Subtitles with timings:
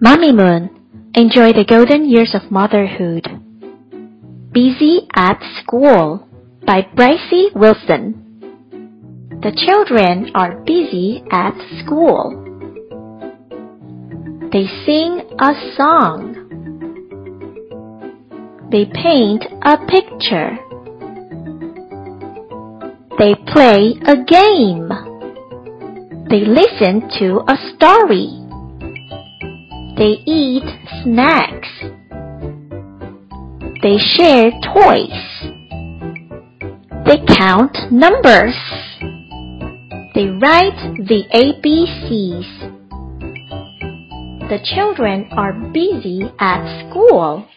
[0.00, 0.70] Mamimoon,
[1.16, 3.26] enjoy the golden years of motherhood.
[4.52, 6.24] Busy at School
[6.64, 8.24] by Brycie Wilson.
[9.42, 12.30] The children are busy at school.
[14.52, 16.46] They sing a song.
[18.70, 20.58] They paint a picture.
[23.18, 24.90] They play a game.
[26.30, 28.37] They listen to a story.
[29.98, 30.62] They eat
[31.02, 31.68] snacks.
[33.82, 35.10] They share toys.
[37.04, 38.54] They count numbers.
[40.14, 42.46] They write the ABCs.
[44.48, 47.48] The children are busy at school.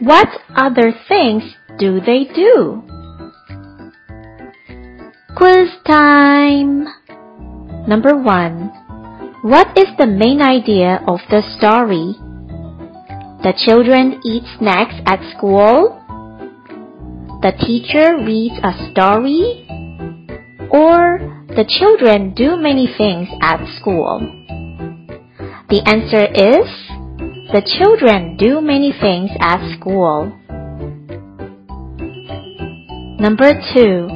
[0.00, 1.44] What other things
[1.78, 2.82] do they do?
[5.34, 6.86] Quiz time!
[7.88, 8.85] Number one.
[9.46, 12.18] What is the main idea of the story?
[13.46, 16.02] The children eat snacks at school?
[17.42, 19.62] The teacher reads a story?
[20.68, 24.18] Or the children do many things at school?
[25.70, 26.66] The answer is
[27.54, 30.34] the children do many things at school.
[33.20, 34.10] Number two.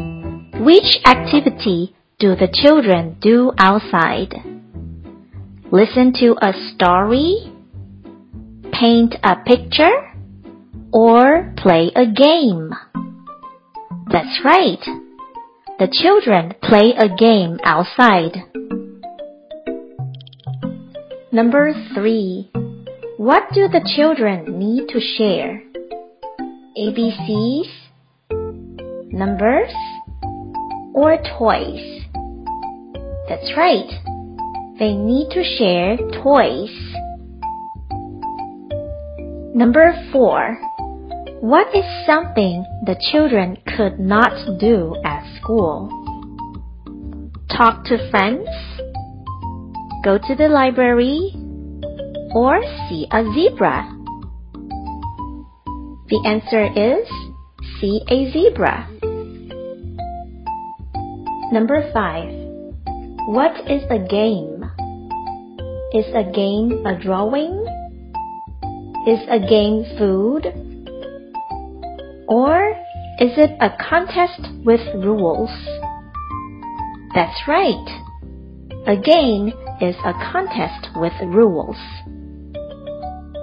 [0.58, 4.49] Which activity do the children do outside?
[5.72, 7.36] Listen to a story,
[8.72, 10.12] paint a picture,
[10.92, 12.70] or play a game.
[14.10, 14.82] That's right.
[15.78, 18.42] The children play a game outside.
[21.30, 22.50] Number three.
[23.16, 25.62] What do the children need to share?
[26.76, 27.70] ABCs,
[29.12, 29.72] numbers,
[30.94, 32.02] or toys?
[33.28, 34.09] That's right.
[34.80, 36.74] They need to share toys.
[39.54, 40.58] Number four.
[41.40, 45.88] What is something the children could not do at school?
[47.48, 48.48] Talk to friends,
[50.02, 51.34] go to the library,
[52.34, 53.84] or see a zebra?
[56.08, 57.06] The answer is
[57.80, 58.88] see a zebra.
[61.52, 62.40] Number 5.
[63.28, 64.59] What is a game?
[65.92, 67.66] Is a game a drawing?
[69.08, 70.46] Is a game food?
[72.28, 72.70] Or
[73.18, 75.50] is it a contest with rules?
[77.12, 78.02] That's right.
[78.86, 79.48] A game
[79.80, 81.76] is a contest with rules.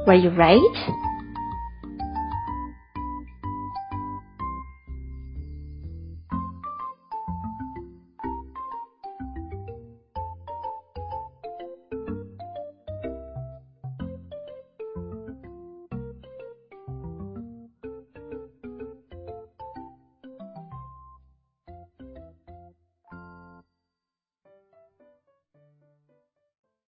[0.08, 1.07] Were you right?